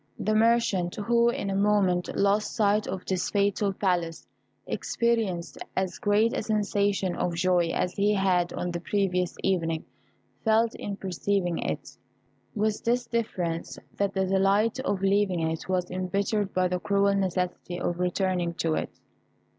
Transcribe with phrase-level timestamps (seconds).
[0.17, 4.27] The merchant, who in a moment lost sight of this fatal palace,
[4.65, 9.85] experienced as great a sensation of joy as he had on the previous evening
[10.43, 11.95] felt in perceiving it,
[12.55, 17.79] with this difference, that the delight of leaving it was embittered by the cruel necessity
[17.79, 18.89] of returning to it.